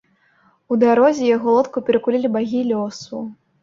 [0.71, 3.27] У дарозе яго лодку перакулілі багі лёсу.